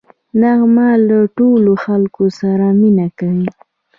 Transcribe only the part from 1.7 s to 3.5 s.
خلکو سره مینه کوي